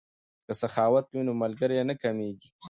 که 0.45 0.53
سخاوت 0.61 1.05
وي 1.09 1.21
نو 1.27 1.33
ملګری 1.41 1.77
نه 1.89 1.95
کمیږي. 2.01 2.49